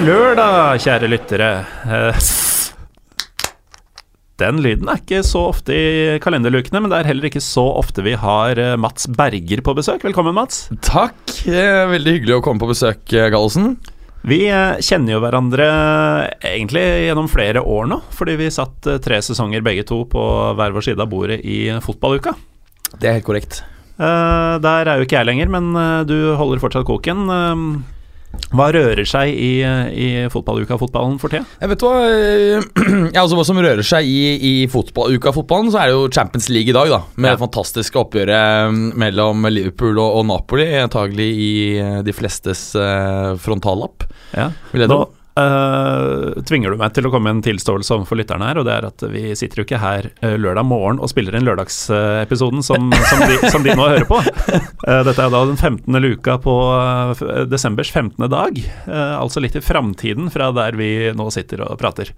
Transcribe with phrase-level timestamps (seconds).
[0.00, 1.46] God lørdag, kjære lyttere.
[1.84, 2.28] Eh,
[4.40, 8.00] Den lyden er ikke så ofte i kalenderlukene, men det er heller ikke så ofte
[8.06, 10.00] vi har eh, Mats Berger på besøk.
[10.08, 10.70] Velkommen, Mats.
[10.88, 11.20] Takk.
[11.44, 13.76] Veldig hyggelig å komme på besøk, eh, Gallosen.
[14.24, 15.68] Vi kjenner jo hverandre
[16.48, 20.24] egentlig gjennom flere år nå, fordi vi satt tre sesonger begge to på
[20.56, 22.32] hver vår side av bordet i fotballuka.
[22.96, 23.60] Det er helt korrekt.
[24.00, 25.72] Der er jo ikke jeg lenger, men
[26.08, 27.28] du holder fortsatt koken.
[28.50, 31.44] Eh, Hva rører seg i, i fotballuka-fotballen for tida?
[31.62, 32.64] Jeg vet hva eh,
[33.14, 34.18] ja, altså Hva som rører seg i,
[34.50, 37.00] i fotball, uka fotballen, så er det jo Champions League i dag, da.
[37.16, 37.36] Med Ja.
[37.36, 40.66] det fantastiske oppgjøret mm, mellom Liverpool og, og Napoli.
[40.82, 44.08] Antagelig i eh, de flestes eh, frontallapp.
[44.34, 44.50] Ja.
[44.74, 45.04] Vil jeg tro.
[45.40, 48.74] Eh, tvinger du meg til å komme med en tilståelse overfor lytterne her, og det
[48.76, 52.90] er at vi sitter jo ikke her uh, lørdag morgen og spiller inn lørdagsepisoden som,
[53.10, 54.20] som, de, som de nå hører på.
[54.86, 56.00] Uh, dette er da den 15.
[56.04, 56.56] luka på
[57.50, 58.28] desembers 15.
[58.30, 58.60] dag,
[58.90, 62.12] altså litt i framtiden fra der vi nå sitter og prater.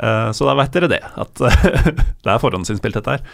[0.00, 1.42] Så da vet dere det, at
[2.24, 3.24] det er forhåndsinnspilt dette her.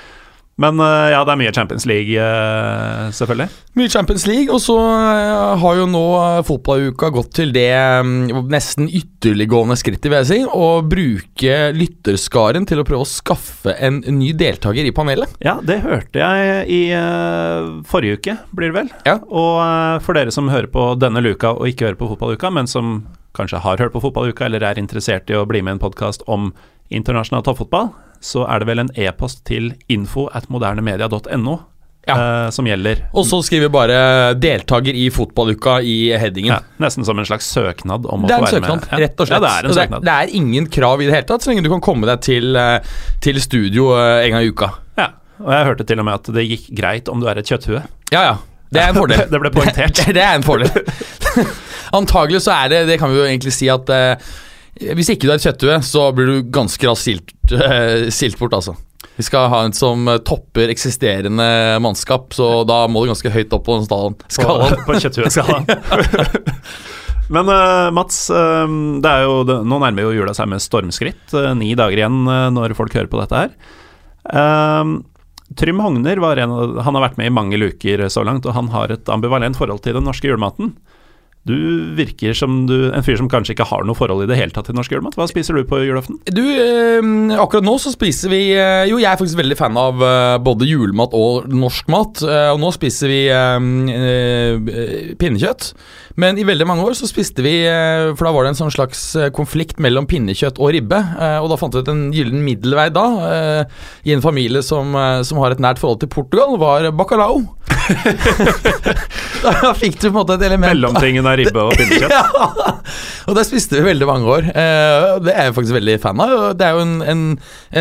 [0.56, 3.48] Men eh, ja, det er mye Champions League, eh, selvfølgelig.
[3.76, 6.04] Mye Champions League, og så eh, har jo nå
[6.48, 12.80] fotballuka gått til det mm, nesten ytterliggående skrittet, vil jeg si, å bruke lytterskaren til
[12.80, 15.36] å prøve å skaffe en ny deltaker i panelet.
[15.45, 16.80] Ja, det hørte jeg i
[17.90, 18.90] forrige uke, blir det vel.
[19.08, 19.18] Ja.
[19.28, 19.61] Og
[20.06, 22.96] for dere som hører på denne luka og ikke hører på fotballuka, men som
[23.36, 26.24] kanskje har hørt på fotballuka eller er interessert i å bli med i en podkast
[26.33, 26.55] om
[26.89, 31.56] internasjonal toppfotball, så er det vel en e-post til info at modernemedia.no
[32.06, 33.00] eh, som gjelder.
[33.12, 36.52] Og så skriver bare 'deltaker i fotballuka' i headingen.
[36.54, 38.88] Ja, nesten som en slags søknad om å Det få være søknad, med.
[38.92, 38.98] Ja.
[39.06, 39.36] rett og slett.
[39.36, 40.02] Ja, det er en Og søknad.
[40.06, 42.56] det, er ingen krav i det hele tatt, så lenge du kan komme deg til,
[42.56, 42.78] eh,
[43.20, 44.70] til studio eh, en gang i uka.
[44.98, 45.08] Ja.
[45.42, 47.83] Og jeg hørte til og med at det gikk greit om du er et kjøtthue.
[48.12, 48.36] Ja, ja.
[48.72, 49.27] Det er en fordel.
[49.30, 49.94] Det ble poengtert.
[50.06, 50.70] det, det er en fordel.
[51.98, 53.90] Antagelig så er det, det kan vi jo egentlig si at
[54.77, 58.77] hvis ikke du er kjøtthue, så blir du ganske raskt silt, eh, silt bort, altså.
[59.17, 61.47] Vi skal ha en som eh, topper eksisterende
[61.81, 64.19] mannskap, så da må du ganske høyt opp på den skalaen.
[64.20, 65.69] på, på kjøtthueskalaen.
[67.35, 71.25] Men uh, Mats, det er jo, det, nå nærmer jo jula seg med stormskritt.
[71.35, 72.20] Uh, ni dager igjen
[72.55, 73.57] når folk hører på dette her.
[75.58, 78.70] Trym Hogner var en han har vært med i mange luker så langt, og han
[78.70, 80.77] har et ambivalent forhold til den norske julematen.
[81.46, 81.55] Du
[81.95, 84.67] virker som du, en fyr som kanskje ikke har noe forhold i det hele tatt
[84.67, 85.14] til norsk julemat.
[85.14, 86.18] Hva spiser du på julaften?
[86.27, 90.02] Du, eh, akkurat nå så spiser vi eh, Jo, jeg er faktisk veldig fan av
[90.02, 92.24] eh, både julemat og norsk mat.
[92.27, 95.70] eh, og nå spiser vi eh, pinnekjøtt.
[96.18, 97.58] Men i veldig mange år så spiste vi
[98.17, 99.01] For da var det en sånn slags
[99.36, 100.96] konflikt mellom pinnekjøtt og ribbe.
[101.42, 103.05] og da fant vi ut en gyllen middelvei da,
[104.01, 104.96] i en familie som,
[105.28, 107.42] som har et nært forhold til Portugal, var bacalao.
[109.45, 112.13] da fikk du på en måte et element Mellomtingen ribbe og pinnekjøtt?
[112.17, 112.73] ja,
[113.27, 114.48] og det spiste vi veldig mange år.
[114.51, 116.35] Eh, det er jeg faktisk veldig fan av.
[116.58, 117.24] Det er jo en, en,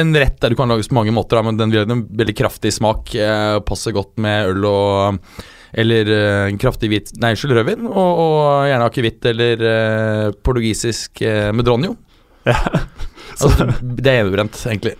[0.02, 2.38] en rett der du kan lages på mange måter, men den vil ha en veldig
[2.38, 3.14] kraftig smak.
[3.16, 5.22] Eh, passer godt med øl og
[5.76, 7.88] eller eh, en kraftig hvit Nei, unnskyld, rødvin.
[7.90, 9.66] Og, og gjerne akevitt eller
[10.46, 11.98] portugisisk medronio.
[12.46, 12.60] Ja.
[13.36, 14.96] Altså, det er enebrent, egentlig.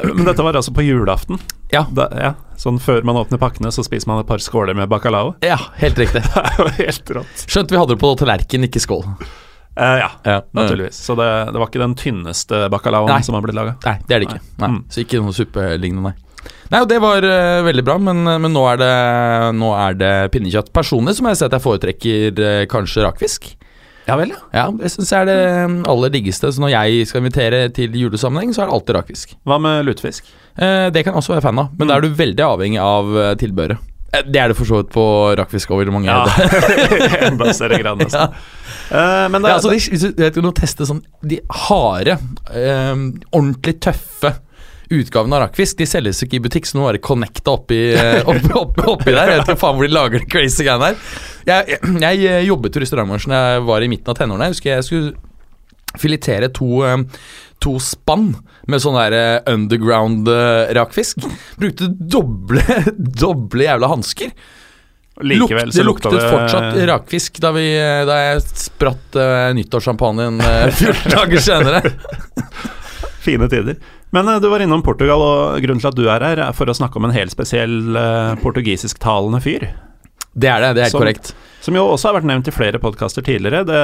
[0.00, 1.38] Men dette var altså på julaften?
[1.72, 1.84] Ja.
[1.92, 2.32] Da, ja.
[2.60, 5.34] Sånn før man åpner pakkene, så spiser man et par skåler med bacalao?
[5.44, 6.22] Ja, helt riktig.
[6.32, 7.46] Det er jo helt rått.
[7.46, 9.06] Skjønt vi hadde det på tallerken, ikke skål.
[9.72, 10.98] Uh, ja, Ja, naturligvis.
[11.00, 13.22] Så det, det var ikke den tynneste bacalaoen Nei.
[13.24, 13.76] som har blitt laga.
[13.86, 14.42] Nei, det er det ikke.
[14.44, 14.60] Nei.
[14.64, 14.70] Nei.
[14.74, 14.82] Mm.
[14.92, 16.52] Så ikke noe suppelignende, nei.
[16.72, 18.92] Nei, og Det var uh, veldig bra, men, men nå, er det,
[19.56, 20.72] nå er det pinnekjøtt.
[20.76, 23.52] Personlig så må jeg si at jeg foretrekker uh, kanskje rakfisk.
[24.08, 24.40] Ja vel, ja.
[24.52, 26.50] Ja, Det syns jeg er det aller diggeste.
[26.52, 29.36] Så når jeg skal invitere til julesammenheng, så er det alltid rakfisk.
[29.46, 30.26] Hva med lutefisk?
[30.58, 33.04] Eh, det kan jeg også være fan av, men da er du veldig avhengig av
[33.12, 33.88] tilbøret tilbehøret.
[34.12, 35.04] Eh, Det er det for så vidt på
[35.38, 36.26] rakfisk over mange Ja,
[37.30, 38.20] enda større grad, nesten.
[38.20, 38.28] ja.
[38.92, 42.18] Uh, men det, Ja, altså, de, hvis du vet, du må teste sånn de harde,
[42.52, 44.34] um, ordentlig tøffe
[44.92, 48.20] utgavene av rakfisk De selges ikke i butikk, så nå er det connecta oppi, eh,
[48.32, 49.32] oppi, oppi, der.
[49.32, 51.18] Jeg vet ikke faen hvor de lager de crazy greiene der.
[51.48, 54.48] Jeg, jeg, jeg jobbet i restaurantbransjen da jeg var i midten av tenårene.
[54.48, 57.28] Jeg husker jeg skulle filetere to, eh,
[57.62, 58.32] to spann
[58.70, 60.28] med sånn der eh, underground
[60.78, 61.24] rakfisk.
[61.60, 62.64] Brukte doble,
[63.24, 64.34] doble jævla hansker.
[65.20, 67.66] Likevel Lukt- det luktet det fortsatt rakfisk da, vi,
[68.08, 71.82] da jeg spratt uh, nyttårssjampanjen uh, 14 dager senere.
[73.22, 73.76] Fine tider.
[74.12, 76.68] Men eh, du var innom Portugal, og grunnen til at du er her, er for
[76.68, 79.70] å snakke om en helt spesiell uh, portugisisktalende fyr.
[80.34, 81.34] Det er det, det er helt Som- korrekt.
[81.62, 83.60] Som jo også har vært nevnt i flere podkaster tidligere.
[83.68, 83.80] Det,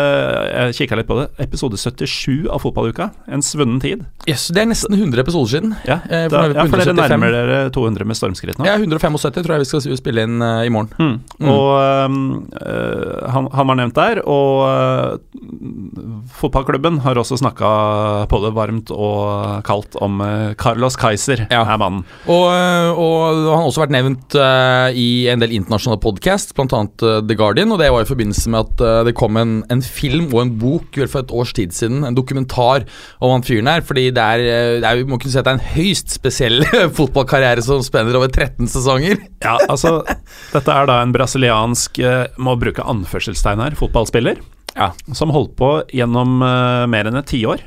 [0.50, 1.28] jeg kikka litt på det.
[1.44, 3.12] Episode 77 av Fotballuka.
[3.30, 4.00] En svunnen tid.
[4.26, 5.76] Yes, det er nesten 100 episoder siden.
[5.86, 8.66] Ja, Eh, for da, på ja for dere nærmer dere 200 med stormskritt nå.
[8.66, 10.90] Ja, 175 tror jeg vi skal spille inn uh, i morgen.
[10.98, 11.20] Mm.
[11.38, 11.48] Mm.
[11.52, 11.70] Og
[12.58, 15.18] øh, han, han var nevnt der, og uh,
[16.40, 20.18] fotballklubben har også snakka det varmt og kaldt om
[20.58, 21.62] Carlos Kaiser Ja.
[21.62, 22.02] er mannen.
[22.26, 22.46] Og,
[22.98, 23.14] og
[23.52, 24.34] han har også vært nevnt
[24.98, 26.00] i en del internasjonale
[26.38, 26.80] podcasts, bl.a.
[27.02, 27.72] Uh, The Guardian.
[27.72, 30.58] Og det var i forbindelse med at øh, det kom en, en film og en
[30.58, 32.84] bok for et års tid siden, en dokumentar
[33.20, 33.82] om han fyren her.
[33.82, 36.14] Fordi det er, øh, det er, vi må kunne si at det er en høyst
[36.14, 36.64] spesiell
[36.98, 39.18] fotballkarriere som spenner over 13 sesonger.
[39.42, 40.02] Ja, altså
[40.52, 41.98] Dette er da en brasiliansk,
[42.38, 44.38] må bruke anførselstegn her, fotballspiller.
[44.76, 44.92] Ja.
[45.16, 47.64] Som holdt på gjennom mer enn et tiår.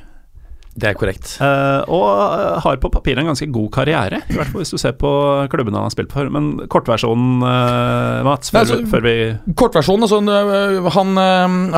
[0.72, 1.34] Det er korrekt.
[1.44, 2.06] Uh, og
[2.40, 5.10] eh, har på papiret en ganske god karriere, i hvert fall hvis du ser på
[5.52, 6.30] klubbene han har spilt for.
[6.32, 11.18] Men kortversjonen, uh, Mats, før, Nei, altså- vi- før vi Kortversjonen, altså, han,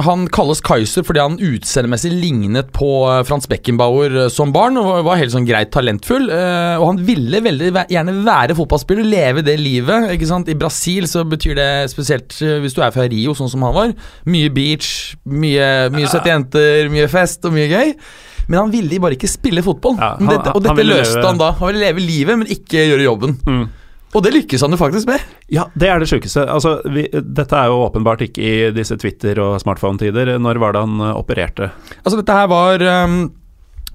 [0.06, 2.90] han kalles Kaiser fordi han utseendemessig lignet på
[3.26, 6.30] Frans Beckenbauer som barn, og var helt sånn greit talentfull.
[6.30, 10.12] Uh, Og han ville veldig gjerne være fotballspiller, leve det livet.
[10.14, 10.50] ikke sant?
[10.54, 13.94] I Brasil så betyr det spesielt hvis du er fra Rio, sånn som han var,
[14.30, 17.96] mye beach, mye, mye søte jenter, mye fest og mye gøy.
[18.48, 19.96] Men han ville bare ikke spille fotball.
[20.00, 21.52] Ja, han- dette, og dette løste leve- han da.
[21.60, 23.38] Han ville leve livet, men ikke gjøre jobben.
[23.48, 23.70] Mm.
[24.14, 25.22] Og det lykkes han jo faktisk med.
[25.50, 26.44] Ja, det er det sjukeste.
[26.48, 30.36] Altså, vi, dette er jo åpenbart ikke i disse Twitter- og smartphone-tider.
[30.38, 31.72] Når var det han eh, opererte?
[32.06, 33.32] Altså dette her var ehm,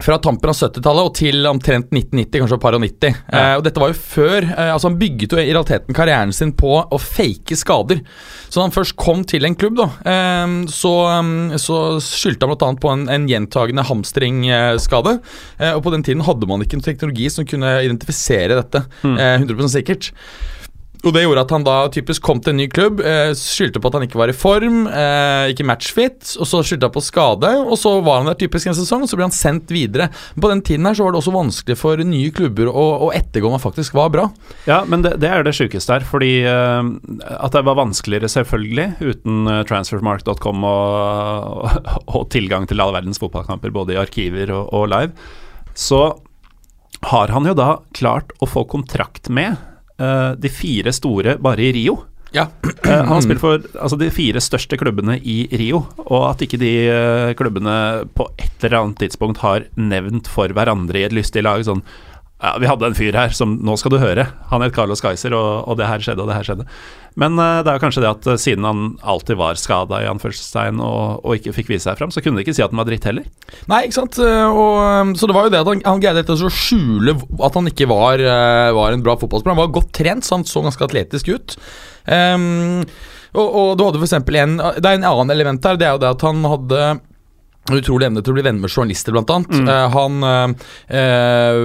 [0.02, 3.16] fra tampen av 70-tallet og til omtrent 1990, kanskje par og 90.
[3.32, 3.40] Ja.
[3.40, 6.52] Eh, og dette var jo før eh, Altså Han bygget jo i realiteten karrieren sin
[6.58, 8.02] på å fake skader.
[8.46, 12.54] Så da han først kom til en klubb, da, eh, så, ehm, så skyldte han
[12.54, 12.70] bl.a.
[12.82, 15.16] på en, en gjentagende hamstringskade.
[15.58, 19.34] Eh, og på den tiden hadde man ikke en teknologi som kunne identifisere dette eh,
[19.42, 20.12] 100% sikkert.
[21.06, 23.90] Og det gjorde at han da typisk kom til en ny klubb, eh, skyldte på
[23.90, 27.52] at han ikke var i form, eh, ikke matchfit, og så skyldte han på skade,
[27.62, 30.08] og så var han der typisk en sesong, og så ble han sendt videre.
[30.34, 33.12] Men på den tiden her så var det også vanskelig for nye klubber å, å
[33.14, 34.26] ettergå om han faktisk var bra.
[34.66, 36.06] Ja, men det, det er det sjukeste her.
[36.08, 36.90] Fordi eh,
[37.38, 41.68] at det var vanskeligere, selvfølgelig, uten eh, transfermark.com og,
[42.16, 45.30] og, tilgang til all verdens fotballkamper, både i arkiver og, og live,
[45.78, 46.02] så
[47.06, 49.54] har han jo da klart å få kontrakt med
[49.98, 51.98] eh, de fire store bare i Rio.
[52.34, 52.46] Ja.
[52.84, 56.60] Uh, han har spilt for altså, de fire største klubbene i Rio, og at ikke
[56.60, 57.78] de uh, klubbene
[58.18, 61.84] på et eller annet tidspunkt har nevnt for hverandre i et lystig lag sånn
[62.38, 64.28] ja, Vi hadde en fyr her som Nå skal du høre.
[64.52, 66.66] Han het Carlos Geiser, og, og det her skjedde, og det her skjedde.
[67.18, 71.24] Men uh, det er jo kanskje det at eh, siden han alltid var skada og,
[71.24, 73.08] og ikke fikk vise seg fram, så kunne de ikke si at han var dritt
[73.10, 73.26] heller.
[73.66, 74.20] Nei, ikke sant.
[74.22, 77.58] Eh, Og, um, så det var jo det at han, han greide å skjule at
[77.58, 78.22] han ikke var,
[78.76, 79.56] var en bra fotballspiller.
[79.56, 81.58] Han var godt trent, så han så ganske atletisk ut.
[82.06, 82.86] Um,
[83.34, 85.76] og, og du hadde for en Det er en annen element her.
[85.80, 86.84] Det er jo det at han hadde
[87.76, 89.52] Utrolig evne til å bli venner med journalister, blant annet.
[89.68, 91.58] Uh, han uh,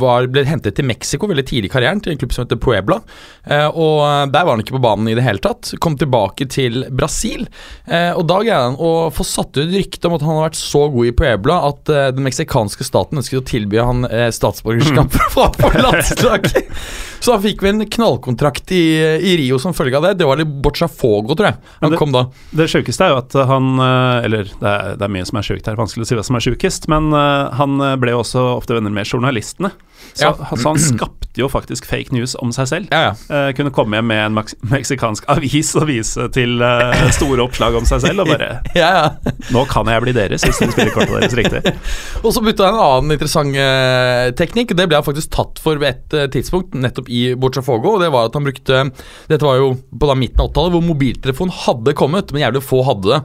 [0.00, 3.00] var, ble hentet til Mexico veldig tidlig i karrieren, til en klubb som heter Puebla.
[3.48, 5.72] Uh, og der var han ikke på banen i det hele tatt.
[5.82, 7.46] Kom tilbake til Brasil,
[7.90, 10.86] og da greide han å få satt ut rykte om at han har vært så
[10.92, 15.30] god i Puebla at den meksikanske staten ønsket å tilby han statsborgerskap mm.
[15.60, 16.70] for landslaget.
[17.20, 18.82] Så da fikk vi en knallkontrakt i,
[19.20, 20.14] i Rio som følge av det.
[20.22, 21.58] Det var litt Bochafogo, tror jeg.
[21.82, 22.24] Han det- kom da.
[22.56, 25.46] Det sjukeste er jo at han eh, Eller det er, det er mye som er
[25.46, 28.22] sjukt her, vanskelig å si hva som er sjukest, men eh, han eh, ble jo
[28.24, 29.70] også ofte venner med journalistene.
[30.14, 30.32] Så, Ja.
[30.56, 32.86] så han skapte jo faktisk fake news om seg selv.
[32.90, 33.12] Ja, ja.
[33.28, 34.38] Uh, kunne komme hjem med en
[34.72, 38.48] meksikansk avis og vise til uh, store oppslag om seg selv, og bare
[38.80, 39.34] ja, ja.
[39.52, 41.74] 'Nå kan jeg bli deres', hvis dere spiller kortet deres riktig.
[42.24, 44.72] Og så bytta han en annen interessant uh, teknikk.
[44.74, 47.96] Det ble han faktisk tatt for ved et tidspunkt, nettopp i Bochafogo.
[47.96, 48.84] Og det var at han brukte
[49.30, 52.82] Dette var jo på da midten av 80-tallet, hvor mobiltelefon hadde kommet, men jævlig få
[52.86, 53.20] hadde det.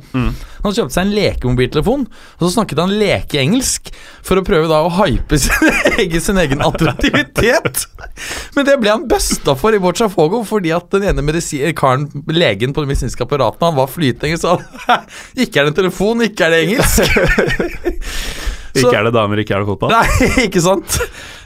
[0.65, 3.91] Han kjøpte seg en lekemobiltelefon, og så snakket han lekeengelsk
[4.25, 5.69] for å prøve da å hype sin
[6.01, 7.85] egen, sin egen attraktivitet.
[8.57, 12.81] Men det ble han busta for i Bochafogo, fordi at den ene karen, legen på
[12.81, 15.07] det medisinske apparatet, han var flytende engelsk, så han
[15.45, 18.54] Ikke er det en telefon, ikke er det engelsk.
[18.81, 19.93] Ikke er det damer, ikke er det fotball.
[19.93, 20.99] Nei, ikke sant?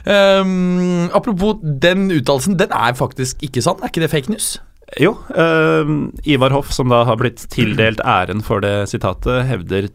[0.06, 3.78] Um, apropos den uttalelsen, den er faktisk ikke sann.
[3.80, 4.56] Er ikke det fake news?
[4.98, 5.90] Jo, eh,
[6.32, 9.86] Ivar Hoff, som da har blitt tildelt æren for det sitatet, hevder,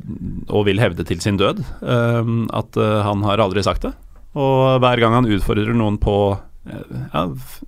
[0.48, 3.92] og vil hevde til sin død, eh, at uh, han har aldri sagt det.
[4.40, 6.16] Og hver gang han utfordrer noen på
[6.66, 7.22] ja,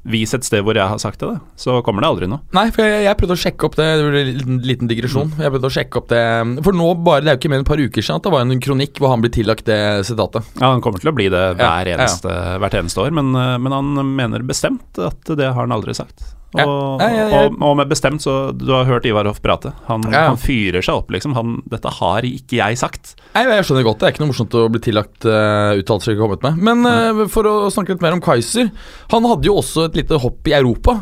[0.10, 2.42] Vis et sted hvor jeg har sagt det, da, så kommer det aldri noe.
[2.56, 3.88] Nei, for jeg, jeg prøvde å sjekke opp det.
[4.00, 5.34] Det ble en liten, liten digresjon.
[5.38, 6.24] Jeg prøvde å sjekke opp det
[6.66, 8.34] For nå bare, Det er jo ikke mer enn et par uker siden at det
[8.34, 10.50] var en kronikk hvor han ble tillagt det sitatet.
[10.58, 12.56] Ja, Han kommer til å bli det hver eneste, ja.
[12.56, 12.64] ja.
[12.64, 16.34] hvert eneste år, men, eh, men han mener bestemt at det har han aldri sagt.
[16.56, 17.08] Og, Ja.
[17.12, 19.74] Ja, ja, og, og bestemt, så du har hørt Ivar Hoff prate.
[19.90, 21.36] Han, han fyrer seg opp, liksom.
[21.36, 23.16] Han, 'Dette har ikke jeg sagt'.
[23.36, 26.24] Nei, Jeg skjønner godt, det er ikke noe morsomt å bli tillagt uh, uttalelser ikke
[26.24, 26.64] kommet med.
[26.64, 28.72] Men uh, for å snakke litt mer om Kaiser.
[29.12, 31.02] Han hadde jo også et lite hopp i Europa.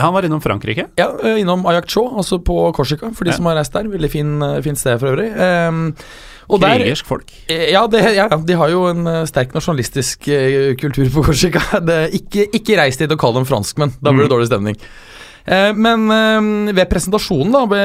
[0.00, 0.86] Han var innom Frankrike.
[0.96, 3.88] Ja, innom Innom Ajaccio, altså på Korsika, for de som har reist der.
[3.90, 5.28] Veldig fin, eh, fint sted for øvrig.
[5.36, 5.94] Um,
[6.50, 7.30] og Krigersk folk.
[7.48, 11.62] Eh, Ja, det, ja, de har jo en eh, sterk nasjonalistisk eh, kultur på Korsika.
[11.88, 14.34] Det, ikke, ikke reis dit og kall dem franskmenn, da blir det Mm.
[14.36, 14.76] dårlig stemning.
[15.74, 16.02] Men
[16.76, 17.78] ved presentasjonen da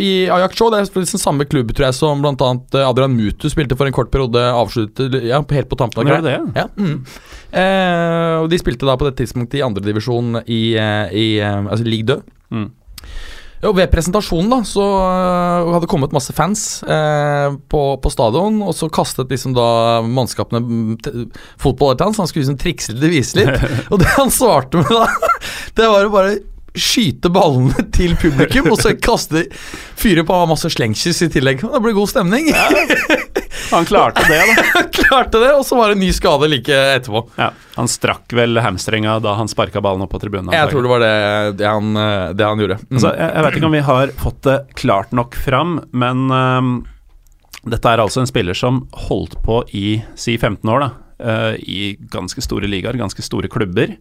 [0.00, 2.50] i Ajaccio, det er liksom samme klubb tror jeg som bl.a.
[2.86, 6.22] Adrian Mutu spilte for en kort periode, avsluttet ja, helt på tampen greia.
[6.24, 6.94] det, Ja, mm.
[7.52, 12.22] eh, og de spilte da på det tidspunktet i andredivisjon i, i altså Ligue 2.
[12.54, 12.68] Mm.
[13.64, 18.58] Og ved presentasjonen da, så øh, hadde det kommet masse fans eh, på, på stadion,
[18.66, 19.68] og så kastet liksom da
[20.04, 21.24] mannskapene mm, til
[21.62, 23.64] fotball han, så han skulle liksom trikse litt, vise litt.
[23.92, 25.08] og det han svarte med da,
[25.78, 26.36] det var å bare
[26.76, 29.46] skyte ballene til publikum, og så kaste
[29.96, 31.64] fyre på masse slengkyss i tillegg.
[31.64, 32.52] Det blir god stemning.
[33.70, 34.64] Han klarte det, da.
[34.74, 37.22] Han klarte det, og så var det en ny skade like etterpå.
[37.38, 40.52] Ja, han strakk vel hamstringa da han sparka ballen opp på tribunen.
[40.54, 41.16] Jeg tror det var det,
[41.60, 42.78] det, han, øh, det han gjorde.
[42.86, 42.92] Mm.
[42.96, 46.70] Altså, jeg, jeg vet ikke om vi har fått det klart nok fram, men um,
[47.66, 49.86] dette er altså en spiller som holdt på i
[50.18, 50.92] si 15 år, da.
[51.16, 53.96] Uh, I ganske store ligaer, ganske store klubber.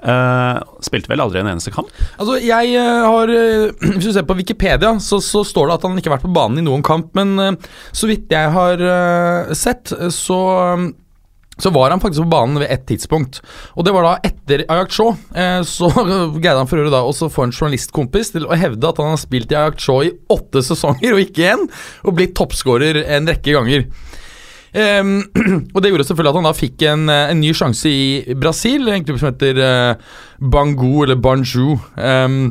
[0.00, 1.90] Eh, spilte vel aldri en eneste kamp.
[2.16, 5.84] Altså, jeg eh, har eh, Hvis du ser på Wikipedia, så, så står det at
[5.88, 8.80] han ikke har vært på banen i noen kamp, men uh, så vidt jeg har
[8.80, 10.40] uh, sett, så
[10.76, 10.90] um,
[11.60, 13.42] så var han faktisk på banen ved ett tidspunkt.
[13.76, 15.10] Og det var da etter Ajaccio.
[15.36, 15.90] Eh, så
[16.42, 19.20] greide han for øvrig da også få en journalistkompis til å hevde at han har
[19.20, 21.66] spilt i Ajaccio i åtte sesonger og ikke én,
[22.06, 23.84] og blitt toppskårer en rekke ganger.
[24.72, 25.18] Ehm,
[25.74, 28.88] og det gjorde selvfølgelig at han da fikk en, eh, en ny sjanse i Brasil,
[28.88, 30.10] en klubb som heter uh,
[30.40, 31.78] Bangu, eller Banju.
[31.96, 32.42] Um,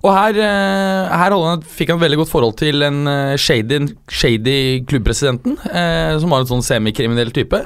[0.00, 1.34] og her, eh, her
[1.68, 6.44] fikk han et veldig godt forhold til en eh, shady, shady klubbpresidenten, eh, som var
[6.44, 7.60] en sånn semikriminell type.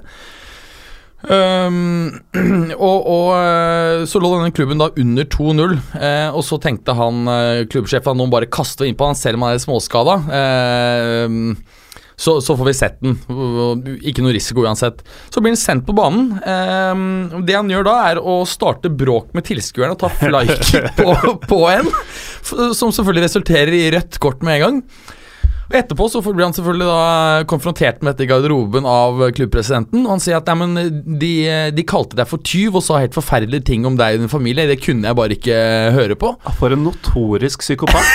[1.24, 2.10] Um,
[2.88, 7.22] og, og eh, så lå denne klubben da under 2-0, eh, og så tenkte han
[7.70, 10.18] klubbsjefen at nå bare kaste innpå han selv om han er småskada.
[10.40, 11.54] Ehm,
[12.16, 13.16] så, så får vi sett den.
[14.06, 15.02] Ikke noe risiko uansett.
[15.34, 16.30] Så blir han sendt på banen.
[16.38, 21.34] Eh, det han gjør da, er å starte bråk med tilskuerne og ta flykick på,
[21.48, 21.90] på en.
[22.44, 24.80] Som selvfølgelig resulterer i rødt kort med en gang.
[25.64, 30.04] Og Etterpå så blir han selvfølgelig da konfrontert med dette i garderoben av klubbpresidenten.
[30.04, 31.32] Og han sier at nei, men de,
[31.74, 34.68] de kalte deg for tyv og sa helt forferdelige ting om deg og din familie.
[34.70, 35.58] Det kunne jeg bare ikke
[35.96, 36.34] høre på.
[36.60, 38.12] For en notorisk psykopat.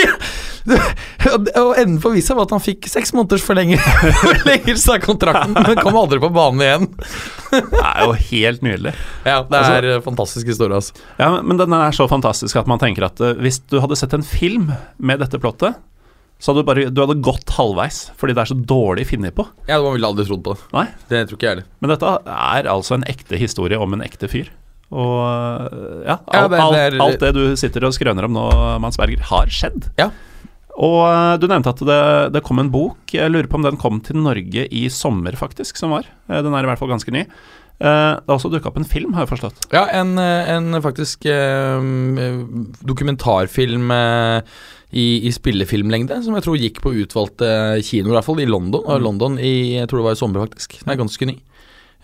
[1.62, 5.96] Og enden på visa var at han fikk seks måneders forlengelse av kontrakten, men kom
[5.98, 6.88] aldri på banen igjen.
[7.50, 8.92] Det er jo helt nydelig.
[9.26, 10.96] Ja, det er en fantastisk historie, altså.
[11.20, 14.14] Ja, men, den er så fantastisk at man tenker at eh, hvis du hadde sett
[14.16, 15.78] en film med dette plottet,
[16.36, 19.46] så hadde du bare du hadde gått halvveis, fordi det er så dårlig funnet på.
[19.70, 20.66] Ja, Man ville aldri trodd på det.
[20.76, 21.68] Nei, Det tror ikke jeg heller.
[21.80, 24.50] men dette er altså en ekte historie om en ekte fyr.
[24.92, 25.16] Og
[26.06, 28.44] ja, Ja, alt, det- alt, det er- alt det du sitter og skrøner om nå,
[28.84, 29.88] Mansberger, har skjedd.
[29.98, 30.10] Ja.
[30.76, 32.00] Og eh, du nevnte at det,
[32.36, 32.98] det kom en bok.
[33.16, 36.04] Jeg lurer på om den kom til Norge i sommer, faktisk, som var.
[36.28, 37.22] Eh, Den er i hvert fall ganske ny.
[37.76, 39.66] Eh, Det har også dukka opp en film, har jeg forstått.
[39.72, 41.80] Ja, en, en faktisk eh,
[42.84, 44.40] dokumentarfilm eh,
[44.96, 47.48] i, i spillefilmlengde, som jeg tror gikk på utvalgte
[47.84, 48.84] kinoer, i hvert fall i London.
[48.86, 49.02] Mm.
[49.04, 50.78] London i, jeg tror det var i sommer, faktisk.
[50.84, 51.38] Den er ganske ny.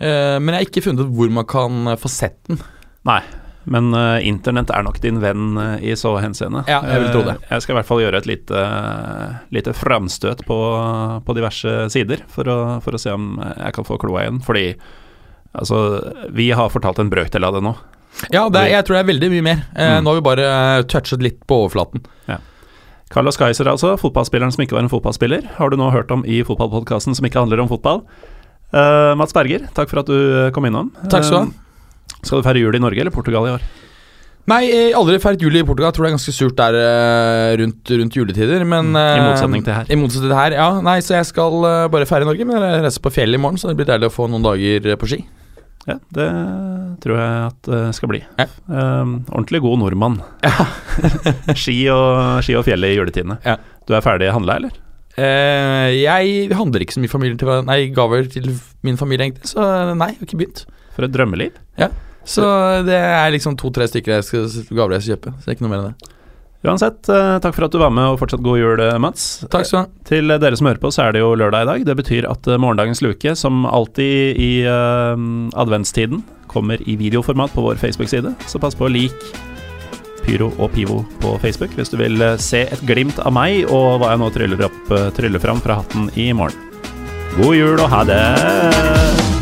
[0.03, 2.61] Eh, men jeg har ikke funnet ut hvor man kan få sett den.
[3.09, 3.21] Nei,
[3.65, 6.65] men uh, internett er nok din venn uh, i så henseende.
[6.67, 7.37] Ja, jeg vil tro det.
[7.43, 8.65] Uh, jeg skal i hvert fall gjøre et lite,
[9.55, 10.59] lite framstøt på,
[11.27, 14.41] på diverse sider, for å, for å se om jeg kan få kloa igjen.
[14.43, 14.67] Fordi
[15.55, 15.79] altså,
[16.35, 17.75] vi har fortalt en brøkdel av det nå.
[18.35, 19.63] Ja, det, er- jeg tror det er veldig mye mer.
[19.77, 20.05] Eh, Mm.
[20.05, 22.03] Nå har vi bare eh, touchet litt på overflaten.
[23.13, 26.39] Carlos Kaiser, altså, fotballspilleren som ikke var en fotballspiller, har du nå hørt om i
[26.49, 27.99] fotballpodkasten som ikke handler om fotball.
[28.73, 30.89] Eh, Mats Berger, takk for at du kom innom.
[31.13, 31.62] Takk skal du ha.
[32.23, 33.65] Eh, skal du feire jul i Norge eller Portugal i år?
[34.51, 35.93] Nei, har aldri feiret jul i Portugal.
[35.93, 38.65] Jeg tror det er ganske surt der eh, rundt, rundt juletider.
[38.67, 39.87] Men, Mm, I eh, motsetning til her.
[39.87, 40.81] I motsetning til her, ja.
[40.83, 43.43] Nei, Så jeg skal eh, bare feire i Norge, men jeg reiser på fjellet i
[43.43, 45.21] morgen, så det blir deilig å få noen dager eh, på ski.
[45.87, 46.27] Ja, det
[47.03, 48.21] tror jeg at det skal bli.
[48.39, 48.47] Ja.
[48.71, 50.21] Um, ordentlig god nordmann.
[51.63, 53.39] ski, og, ski og fjellet i juletidene.
[53.47, 53.57] Ja.
[53.87, 54.77] Du er ferdig handla, eller?
[55.19, 58.53] Uh, jeg handler ikke så mye familie til Nei, gaver til
[58.87, 60.65] min familie, egentlig, så nei, jeg har ikke begynt.
[60.95, 61.59] For et drømmeliv.
[62.25, 62.47] Så
[62.87, 65.35] det er liksom to-tre stykker jeg skal, gaver jeg skal kjøpe.
[65.37, 66.11] Så det er ikke noe mer enn det.
[66.63, 69.43] Uansett, eh, takk for at du var med, og fortsatt god jul, eh, Mats.
[69.51, 70.05] Takk skal du ha.
[70.07, 71.87] Til dere som hører på, så er det jo lørdag i dag.
[71.89, 75.19] Det betyr at eh, morgendagens luke, som alltid i uh,
[75.59, 78.37] adventstiden, kommer i videoformat på vår Facebook-side.
[78.47, 79.51] Så pass på å like
[80.23, 84.03] Pyro og Pivo på Facebook hvis du vil eh, se et glimt av meg og
[84.03, 86.69] hva jeg nå tryller, opp, eh, tryller fram fra hatten i morgen.
[87.39, 89.42] God jul og ha det!